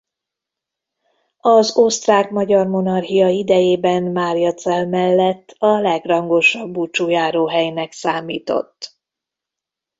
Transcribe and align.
Az 1.37 1.77
Osztrák–Magyar 1.77 2.67
Monarchia 2.67 3.27
idejében 3.27 4.03
Mariazell 4.03 4.85
mellett 4.85 5.55
a 5.57 5.79
legrangosabb 5.79 6.69
búcsújáróhelynek 6.71 7.91
számított. 7.91 8.97